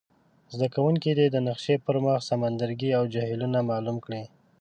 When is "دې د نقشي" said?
1.17-1.75